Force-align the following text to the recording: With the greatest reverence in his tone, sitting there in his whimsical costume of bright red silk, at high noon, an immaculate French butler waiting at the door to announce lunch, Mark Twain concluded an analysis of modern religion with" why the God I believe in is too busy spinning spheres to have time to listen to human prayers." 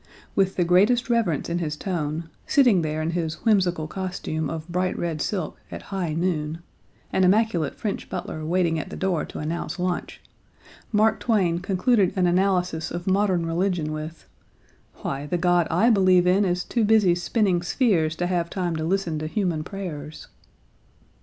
With 0.33 0.55
the 0.55 0.63
greatest 0.63 1.11
reverence 1.11 1.47
in 1.47 1.59
his 1.59 1.77
tone, 1.77 2.27
sitting 2.47 2.81
there 2.81 3.03
in 3.03 3.11
his 3.11 3.45
whimsical 3.45 3.85
costume 3.85 4.49
of 4.49 4.67
bright 4.67 4.97
red 4.97 5.21
silk, 5.21 5.59
at 5.69 5.83
high 5.93 6.13
noon, 6.15 6.57
an 7.13 7.23
immaculate 7.23 7.75
French 7.75 8.09
butler 8.09 8.43
waiting 8.43 8.79
at 8.79 8.89
the 8.89 8.95
door 8.95 9.25
to 9.25 9.37
announce 9.37 9.77
lunch, 9.77 10.19
Mark 10.91 11.19
Twain 11.19 11.59
concluded 11.59 12.13
an 12.15 12.25
analysis 12.25 12.89
of 12.89 13.05
modern 13.05 13.45
religion 13.45 13.91
with" 13.91 14.27
why 15.03 15.27
the 15.27 15.37
God 15.37 15.67
I 15.69 15.91
believe 15.91 16.25
in 16.25 16.45
is 16.45 16.63
too 16.63 16.83
busy 16.83 17.13
spinning 17.13 17.61
spheres 17.61 18.15
to 18.15 18.25
have 18.25 18.49
time 18.49 18.75
to 18.77 18.83
listen 18.83 19.19
to 19.19 19.27
human 19.27 19.63
prayers." 19.63 20.25